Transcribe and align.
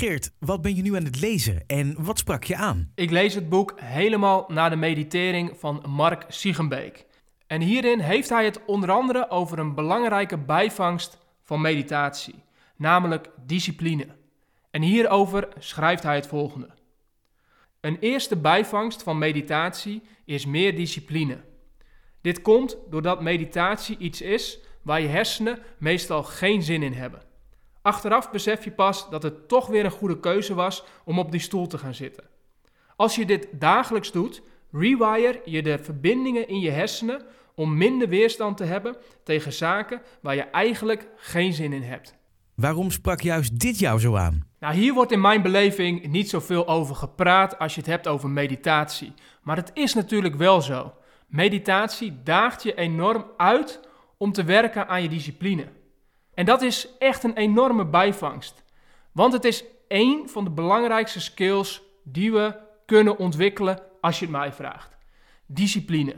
Geert, 0.00 0.32
wat 0.38 0.62
ben 0.62 0.76
je 0.76 0.82
nu 0.82 0.96
aan 0.96 1.04
het 1.04 1.20
lezen 1.20 1.62
en 1.66 2.04
wat 2.04 2.18
sprak 2.18 2.44
je 2.44 2.56
aan? 2.56 2.92
Ik 2.94 3.10
lees 3.10 3.34
het 3.34 3.48
boek 3.48 3.74
helemaal 3.80 4.44
naar 4.48 4.70
de 4.70 4.76
meditering 4.76 5.52
van 5.58 5.84
Mark 5.88 6.24
Siegenbeek. 6.28 7.06
En 7.46 7.60
hierin 7.60 7.98
heeft 7.98 8.28
hij 8.28 8.44
het 8.44 8.60
onder 8.66 8.90
andere 8.90 9.30
over 9.30 9.58
een 9.58 9.74
belangrijke 9.74 10.38
bijvangst 10.38 11.18
van 11.42 11.60
meditatie, 11.60 12.34
namelijk 12.76 13.30
discipline. 13.46 14.06
En 14.70 14.82
hierover 14.82 15.48
schrijft 15.58 16.02
hij 16.02 16.14
het 16.14 16.26
volgende. 16.26 16.68
Een 17.80 17.98
eerste 17.98 18.36
bijvangst 18.36 19.02
van 19.02 19.18
meditatie 19.18 20.02
is 20.24 20.46
meer 20.46 20.76
discipline. 20.76 21.40
Dit 22.20 22.42
komt 22.42 22.76
doordat 22.90 23.22
meditatie 23.22 23.96
iets 23.98 24.20
is 24.20 24.58
waar 24.82 25.00
je 25.00 25.08
hersenen 25.08 25.58
meestal 25.78 26.22
geen 26.22 26.62
zin 26.62 26.82
in 26.82 26.92
hebben. 26.92 27.28
Achteraf 27.82 28.30
besef 28.30 28.64
je 28.64 28.70
pas 28.70 29.10
dat 29.10 29.22
het 29.22 29.48
toch 29.48 29.66
weer 29.66 29.84
een 29.84 29.90
goede 29.90 30.20
keuze 30.20 30.54
was 30.54 30.84
om 31.04 31.18
op 31.18 31.30
die 31.30 31.40
stoel 31.40 31.66
te 31.66 31.78
gaan 31.78 31.94
zitten. 31.94 32.24
Als 32.96 33.14
je 33.14 33.26
dit 33.26 33.48
dagelijks 33.52 34.12
doet, 34.12 34.42
rewire 34.72 35.40
je 35.44 35.62
de 35.62 35.78
verbindingen 35.78 36.48
in 36.48 36.60
je 36.60 36.70
hersenen 36.70 37.22
om 37.54 37.76
minder 37.76 38.08
weerstand 38.08 38.56
te 38.56 38.64
hebben 38.64 38.96
tegen 39.24 39.52
zaken 39.52 40.02
waar 40.22 40.34
je 40.34 40.42
eigenlijk 40.42 41.08
geen 41.16 41.52
zin 41.52 41.72
in 41.72 41.82
hebt. 41.82 42.14
Waarom 42.54 42.90
sprak 42.90 43.20
juist 43.20 43.58
dit 43.58 43.78
jou 43.78 44.00
zo 44.00 44.16
aan? 44.16 44.46
Nou, 44.58 44.74
hier 44.74 44.94
wordt 44.94 45.12
in 45.12 45.20
mijn 45.20 45.42
beleving 45.42 46.06
niet 46.06 46.30
zoveel 46.30 46.68
over 46.68 46.94
gepraat 46.94 47.58
als 47.58 47.74
je 47.74 47.80
het 47.80 47.90
hebt 47.90 48.08
over 48.08 48.28
meditatie. 48.28 49.12
Maar 49.42 49.56
het 49.56 49.70
is 49.74 49.94
natuurlijk 49.94 50.34
wel 50.34 50.62
zo. 50.62 50.94
Meditatie 51.26 52.22
daagt 52.24 52.62
je 52.62 52.74
enorm 52.74 53.24
uit 53.36 53.80
om 54.16 54.32
te 54.32 54.44
werken 54.44 54.88
aan 54.88 55.02
je 55.02 55.08
discipline. 55.08 55.66
En 56.34 56.44
dat 56.44 56.62
is 56.62 56.88
echt 56.98 57.24
een 57.24 57.36
enorme 57.36 57.86
bijvangst. 57.86 58.62
Want 59.12 59.32
het 59.32 59.44
is 59.44 59.64
één 59.88 60.28
van 60.28 60.44
de 60.44 60.50
belangrijkste 60.50 61.20
skills 61.20 61.82
die 62.04 62.32
we 62.32 62.56
kunnen 62.86 63.18
ontwikkelen 63.18 63.82
als 64.00 64.18
je 64.18 64.24
het 64.24 64.34
mij 64.34 64.52
vraagt. 64.52 64.96
Discipline. 65.46 66.14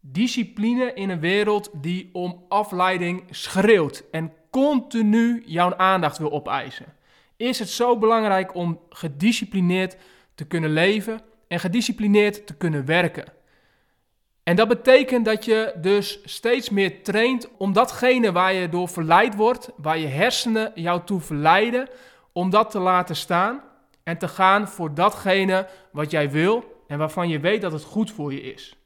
Discipline 0.00 0.92
in 0.92 1.10
een 1.10 1.20
wereld 1.20 1.70
die 1.72 2.10
om 2.12 2.44
afleiding 2.48 3.22
schreeuwt 3.30 4.04
en 4.10 4.32
continu 4.50 5.42
jouw 5.46 5.76
aandacht 5.76 6.18
wil 6.18 6.32
opeisen. 6.32 6.94
Is 7.36 7.58
het 7.58 7.68
zo 7.68 7.98
belangrijk 7.98 8.54
om 8.54 8.80
gedisciplineerd 8.88 9.96
te 10.34 10.46
kunnen 10.46 10.72
leven 10.72 11.20
en 11.48 11.60
gedisciplineerd 11.60 12.46
te 12.46 12.56
kunnen 12.56 12.84
werken? 12.84 13.32
En 14.42 14.56
dat 14.56 14.68
betekent 14.68 15.24
dat 15.24 15.44
je 15.44 15.74
dus 15.80 16.20
steeds 16.24 16.70
meer 16.70 17.02
traint 17.02 17.48
om 17.56 17.72
datgene 17.72 18.32
waar 18.32 18.52
je 18.52 18.68
door 18.68 18.88
verleid 18.88 19.34
wordt, 19.34 19.70
waar 19.76 19.98
je 19.98 20.06
hersenen 20.06 20.72
jou 20.74 21.00
toe 21.04 21.20
verleiden, 21.20 21.88
om 22.32 22.50
dat 22.50 22.70
te 22.70 22.78
laten 22.78 23.16
staan 23.16 23.62
en 24.02 24.18
te 24.18 24.28
gaan 24.28 24.68
voor 24.68 24.94
datgene 24.94 25.68
wat 25.92 26.10
jij 26.10 26.30
wil 26.30 26.82
en 26.86 26.98
waarvan 26.98 27.28
je 27.28 27.40
weet 27.40 27.60
dat 27.60 27.72
het 27.72 27.82
goed 27.82 28.10
voor 28.10 28.32
je 28.32 28.40
is. 28.40 28.76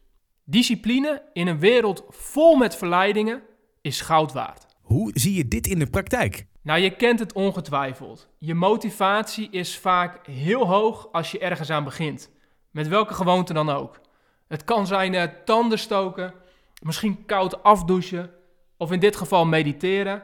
Discipline 0.44 1.22
in 1.32 1.46
een 1.46 1.58
wereld 1.58 2.04
vol 2.08 2.56
met 2.56 2.76
verleidingen 2.76 3.42
is 3.80 4.00
goud 4.00 4.32
waard. 4.32 4.66
Hoe 4.80 5.10
zie 5.14 5.34
je 5.34 5.48
dit 5.48 5.66
in 5.66 5.78
de 5.78 5.86
praktijk? 5.86 6.46
Nou, 6.62 6.80
je 6.80 6.96
kent 6.96 7.18
het 7.18 7.32
ongetwijfeld. 7.32 8.28
Je 8.38 8.54
motivatie 8.54 9.48
is 9.50 9.78
vaak 9.78 10.26
heel 10.26 10.66
hoog 10.66 11.08
als 11.12 11.30
je 11.30 11.38
ergens 11.38 11.70
aan 11.70 11.84
begint. 11.84 12.30
Met 12.70 12.88
welke 12.88 13.14
gewoonte 13.14 13.52
dan 13.52 13.70
ook. 13.70 14.00
Het 14.48 14.64
kan 14.64 14.86
zijn 14.86 15.14
uh, 15.14 15.22
tanden 15.44 15.78
stoken, 15.78 16.34
misschien 16.82 17.24
koud 17.26 17.62
afdouchen 17.62 18.30
of 18.76 18.92
in 18.92 19.00
dit 19.00 19.16
geval 19.16 19.46
mediteren. 19.46 20.22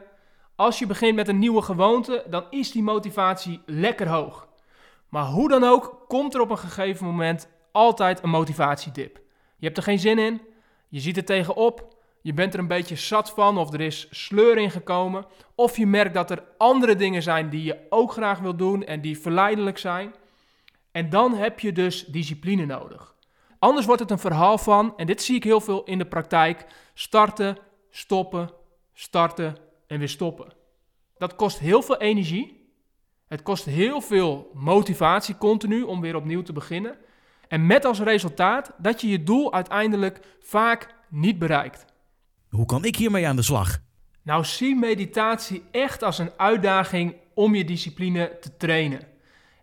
Als 0.55 0.79
je 0.79 0.85
begint 0.85 1.15
met 1.15 1.27
een 1.27 1.39
nieuwe 1.39 1.61
gewoonte, 1.61 2.23
dan 2.29 2.45
is 2.49 2.71
die 2.71 2.83
motivatie 2.83 3.61
lekker 3.65 4.07
hoog. 4.07 4.47
Maar 5.09 5.25
hoe 5.25 5.49
dan 5.49 5.63
ook, 5.63 6.05
komt 6.07 6.33
er 6.33 6.41
op 6.41 6.49
een 6.49 6.57
gegeven 6.57 7.05
moment 7.05 7.49
altijd 7.71 8.23
een 8.23 8.29
motivatiedip. 8.29 9.21
Je 9.57 9.65
hebt 9.65 9.77
er 9.77 9.83
geen 9.83 9.99
zin 9.99 10.19
in, 10.19 10.41
je 10.87 10.99
ziet 10.99 11.17
er 11.17 11.25
tegenop, 11.25 11.99
je 12.21 12.33
bent 12.33 12.53
er 12.53 12.59
een 12.59 12.67
beetje 12.67 12.95
zat 12.95 13.29
van 13.29 13.57
of 13.57 13.73
er 13.73 13.81
is 13.81 14.07
sleur 14.09 14.57
in 14.57 14.71
gekomen. 14.71 15.25
Of 15.55 15.77
je 15.77 15.87
merkt 15.87 16.13
dat 16.13 16.31
er 16.31 16.43
andere 16.57 16.95
dingen 16.95 17.21
zijn 17.21 17.49
die 17.49 17.63
je 17.63 17.77
ook 17.89 18.11
graag 18.11 18.39
wil 18.39 18.55
doen 18.55 18.83
en 18.83 19.01
die 19.01 19.19
verleidelijk 19.19 19.77
zijn. 19.77 20.13
En 20.91 21.09
dan 21.09 21.33
heb 21.33 21.59
je 21.59 21.71
dus 21.71 22.05
discipline 22.05 22.65
nodig. 22.65 23.15
Anders 23.61 23.85
wordt 23.85 24.01
het 24.01 24.11
een 24.11 24.19
verhaal 24.19 24.57
van, 24.57 24.93
en 24.97 25.05
dit 25.05 25.21
zie 25.21 25.35
ik 25.35 25.43
heel 25.43 25.61
veel 25.61 25.83
in 25.83 25.97
de 25.97 26.05
praktijk, 26.05 26.65
starten, 26.93 27.57
stoppen, 27.89 28.49
starten 28.93 29.57
en 29.87 29.99
weer 29.99 30.09
stoppen. 30.09 30.53
Dat 31.17 31.35
kost 31.35 31.59
heel 31.59 31.81
veel 31.81 31.97
energie. 31.97 32.73
Het 33.27 33.41
kost 33.41 33.65
heel 33.65 34.01
veel 34.01 34.51
motivatie 34.53 35.37
continu 35.37 35.81
om 35.81 36.01
weer 36.01 36.15
opnieuw 36.15 36.41
te 36.41 36.53
beginnen. 36.53 36.95
En 37.47 37.65
met 37.65 37.85
als 37.85 37.99
resultaat 37.99 38.71
dat 38.77 39.01
je 39.01 39.07
je 39.07 39.23
doel 39.23 39.53
uiteindelijk 39.53 40.19
vaak 40.39 40.95
niet 41.09 41.39
bereikt. 41.39 41.85
Hoe 42.49 42.65
kan 42.65 42.85
ik 42.85 42.95
hiermee 42.95 43.27
aan 43.27 43.35
de 43.35 43.41
slag? 43.41 43.79
Nou, 44.21 44.45
zie 44.45 44.75
meditatie 44.75 45.63
echt 45.71 46.03
als 46.03 46.17
een 46.17 46.31
uitdaging 46.37 47.15
om 47.33 47.55
je 47.55 47.65
discipline 47.65 48.37
te 48.39 48.57
trainen. 48.57 49.07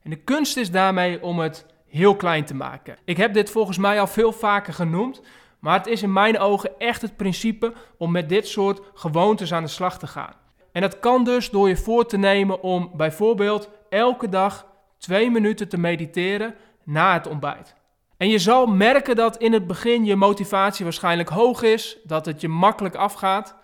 En 0.02 0.10
de 0.10 0.16
kunst 0.16 0.56
is 0.56 0.70
daarmee 0.70 1.22
om 1.22 1.38
het 1.38 1.66
heel 1.88 2.16
klein 2.16 2.44
te 2.44 2.54
maken. 2.54 2.96
Ik 3.04 3.16
heb 3.16 3.34
dit 3.34 3.50
volgens 3.50 3.78
mij 3.78 4.00
al 4.00 4.06
veel 4.06 4.32
vaker 4.32 4.72
genoemd, 4.72 5.20
maar 5.58 5.78
het 5.78 5.86
is 5.86 6.02
in 6.02 6.12
mijn 6.12 6.38
ogen 6.38 6.70
echt 6.78 7.02
het 7.02 7.16
principe 7.16 7.72
om 7.98 8.10
met 8.10 8.28
dit 8.28 8.48
soort 8.48 8.80
gewoontes 8.94 9.52
aan 9.52 9.62
de 9.62 9.68
slag 9.68 9.98
te 9.98 10.06
gaan. 10.06 10.32
En 10.72 10.80
dat 10.80 10.98
kan 10.98 11.24
dus 11.24 11.50
door 11.50 11.68
je 11.68 11.76
voor 11.76 12.06
te 12.06 12.16
nemen 12.16 12.62
om 12.62 12.90
bijvoorbeeld 12.94 13.70
elke 13.88 14.28
dag 14.28 14.66
twee 14.98 15.30
minuten 15.30 15.68
te 15.68 15.78
mediteren 15.78 16.54
na 16.84 17.12
het 17.12 17.26
ontbijt. 17.26 17.74
En 18.16 18.28
je 18.28 18.38
zal 18.38 18.66
merken 18.66 19.16
dat 19.16 19.36
in 19.36 19.52
het 19.52 19.66
begin 19.66 20.04
je 20.04 20.16
motivatie 20.16 20.84
waarschijnlijk 20.84 21.28
hoog 21.28 21.62
is, 21.62 21.98
dat 22.04 22.26
het 22.26 22.40
je 22.40 22.48
makkelijk 22.48 22.94
afgaat. 22.94 23.54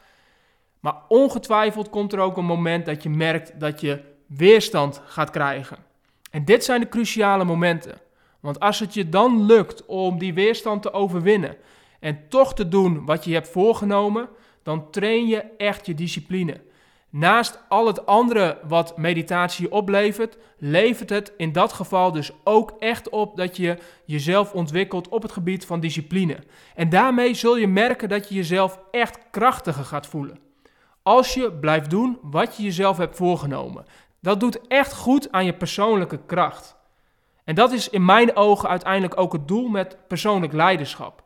Maar 0.80 0.94
ongetwijfeld 1.08 1.90
komt 1.90 2.12
er 2.12 2.18
ook 2.18 2.36
een 2.36 2.44
moment 2.44 2.86
dat 2.86 3.02
je 3.02 3.10
merkt 3.10 3.60
dat 3.60 3.80
je 3.80 4.00
weerstand 4.26 5.02
gaat 5.04 5.30
krijgen. 5.30 5.76
En 6.30 6.44
dit 6.44 6.64
zijn 6.64 6.80
de 6.80 6.88
cruciale 6.88 7.44
momenten. 7.44 8.00
Want 8.44 8.60
als 8.60 8.78
het 8.78 8.94
je 8.94 9.09
dan 9.09 9.47
lukt 9.47 9.87
om 9.87 10.19
die 10.19 10.34
weerstand 10.34 10.82
te 10.82 10.93
overwinnen 10.93 11.56
en 12.00 12.28
toch 12.28 12.55
te 12.55 12.69
doen 12.69 13.05
wat 13.05 13.25
je 13.25 13.32
hebt 13.32 13.49
voorgenomen, 13.49 14.28
dan 14.62 14.91
train 14.91 15.27
je 15.27 15.44
echt 15.56 15.87
je 15.87 15.94
discipline. 15.94 16.60
Naast 17.10 17.59
al 17.69 17.87
het 17.87 18.06
andere 18.06 18.59
wat 18.69 18.97
meditatie 18.97 19.72
oplevert, 19.72 20.37
levert 20.59 21.10
het 21.10 21.32
in 21.37 21.53
dat 21.53 21.72
geval 21.72 22.12
dus 22.12 22.31
ook 22.43 22.75
echt 22.78 23.09
op 23.09 23.37
dat 23.37 23.56
je 23.56 23.78
jezelf 24.05 24.53
ontwikkelt 24.53 25.09
op 25.09 25.22
het 25.22 25.32
gebied 25.32 25.66
van 25.66 25.81
discipline. 25.81 26.38
En 26.75 26.88
daarmee 26.88 27.34
zul 27.34 27.56
je 27.56 27.69
merken 27.69 28.09
dat 28.09 28.28
je 28.28 28.34
jezelf 28.34 28.81
echt 28.91 29.19
krachtiger 29.31 29.84
gaat 29.84 30.06
voelen. 30.06 30.38
Als 31.03 31.34
je 31.34 31.53
blijft 31.53 31.91
doen 31.91 32.19
wat 32.22 32.56
je 32.56 32.62
jezelf 32.62 32.97
hebt 32.97 33.16
voorgenomen. 33.16 33.84
Dat 34.21 34.41
doet 34.41 34.66
echt 34.66 34.94
goed 34.94 35.32
aan 35.32 35.44
je 35.44 35.55
persoonlijke 35.55 36.21
kracht. 36.26 36.82
En 37.44 37.55
dat 37.55 37.72
is 37.72 37.88
in 37.88 38.05
mijn 38.05 38.37
ogen 38.37 38.69
uiteindelijk 38.69 39.21
ook 39.21 39.32
het 39.32 39.49
doel 39.49 39.69
met 39.69 39.97
persoonlijk 40.09 40.53
leiderschap. 40.53 41.22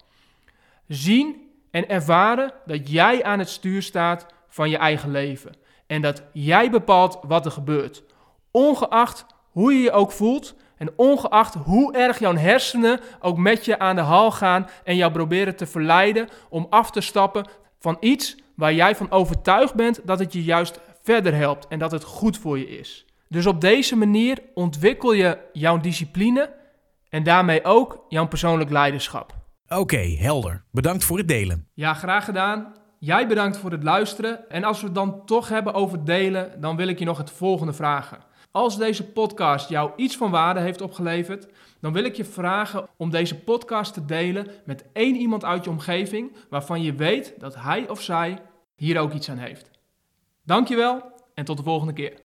Zien 0.88 1.50
en 1.70 1.88
ervaren 1.88 2.52
dat 2.66 2.90
jij 2.90 3.24
aan 3.24 3.38
het 3.38 3.48
stuur 3.48 3.82
staat 3.82 4.26
van 4.48 4.70
je 4.70 4.76
eigen 4.76 5.10
leven. 5.10 5.52
En 5.86 6.02
dat 6.02 6.22
jij 6.32 6.70
bepaalt 6.70 7.18
wat 7.22 7.44
er 7.44 7.50
gebeurt. 7.50 8.02
Ongeacht 8.50 9.26
hoe 9.50 9.72
je 9.72 9.78
je 9.78 9.92
ook 9.92 10.12
voelt 10.12 10.54
en 10.76 10.92
ongeacht 10.96 11.54
hoe 11.54 11.96
erg 11.96 12.18
jouw 12.18 12.36
hersenen 12.36 13.00
ook 13.20 13.36
met 13.36 13.64
je 13.64 13.78
aan 13.78 13.96
de 13.96 14.02
hal 14.02 14.30
gaan 14.30 14.68
en 14.84 14.96
jou 14.96 15.12
proberen 15.12 15.56
te 15.56 15.66
verleiden 15.66 16.28
om 16.48 16.66
af 16.70 16.90
te 16.90 17.00
stappen 17.00 17.46
van 17.78 17.96
iets 18.00 18.36
waar 18.54 18.74
jij 18.74 18.96
van 18.96 19.10
overtuigd 19.10 19.74
bent 19.74 20.00
dat 20.04 20.18
het 20.18 20.32
je 20.32 20.44
juist 20.44 20.80
verder 21.02 21.34
helpt 21.34 21.66
en 21.68 21.78
dat 21.78 21.90
het 21.90 22.04
goed 22.04 22.38
voor 22.38 22.58
je 22.58 22.68
is. 22.68 23.07
Dus 23.28 23.46
op 23.46 23.60
deze 23.60 23.96
manier 23.96 24.38
ontwikkel 24.54 25.12
je 25.12 25.38
jouw 25.52 25.78
discipline 25.78 26.54
en 27.08 27.22
daarmee 27.22 27.64
ook 27.64 28.04
jouw 28.08 28.28
persoonlijk 28.28 28.70
leiderschap. 28.70 29.34
Oké, 29.68 30.16
helder. 30.18 30.64
Bedankt 30.70 31.04
voor 31.04 31.18
het 31.18 31.28
delen. 31.28 31.68
Ja, 31.74 31.94
graag 31.94 32.24
gedaan. 32.24 32.74
Jij 32.98 33.28
bedankt 33.28 33.56
voor 33.56 33.70
het 33.70 33.82
luisteren. 33.82 34.50
En 34.50 34.64
als 34.64 34.80
we 34.80 34.86
het 34.86 34.94
dan 34.94 35.24
toch 35.24 35.48
hebben 35.48 35.74
over 35.74 36.04
delen, 36.04 36.60
dan 36.60 36.76
wil 36.76 36.88
ik 36.88 36.98
je 36.98 37.04
nog 37.04 37.18
het 37.18 37.30
volgende 37.30 37.72
vragen. 37.72 38.18
Als 38.50 38.78
deze 38.78 39.04
podcast 39.04 39.68
jou 39.68 39.90
iets 39.96 40.16
van 40.16 40.30
waarde 40.30 40.60
heeft 40.60 40.80
opgeleverd, 40.80 41.48
dan 41.80 41.92
wil 41.92 42.04
ik 42.04 42.14
je 42.14 42.24
vragen 42.24 42.88
om 42.96 43.10
deze 43.10 43.38
podcast 43.40 43.94
te 43.94 44.04
delen 44.04 44.46
met 44.64 44.84
één 44.92 45.16
iemand 45.16 45.44
uit 45.44 45.64
je 45.64 45.70
omgeving 45.70 46.36
waarvan 46.50 46.82
je 46.82 46.94
weet 46.94 47.34
dat 47.38 47.54
hij 47.54 47.88
of 47.88 48.02
zij 48.02 48.38
hier 48.76 49.00
ook 49.00 49.12
iets 49.12 49.30
aan 49.30 49.38
heeft. 49.38 49.70
Dankjewel 50.44 51.12
en 51.34 51.44
tot 51.44 51.56
de 51.56 51.62
volgende 51.62 51.92
keer. 51.92 52.16